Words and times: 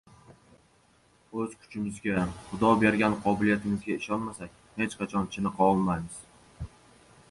oʻz 1.43 1.51
kuchimizga, 1.65 2.23
Xudo 2.47 2.71
bergan 2.85 3.19
qobiliyatimizga 3.27 3.95
ishonmasak, 4.01 4.57
hech 4.81 5.01
qachon 5.03 5.33
chiniqa 5.37 5.67
olmaymiz. 5.73 6.23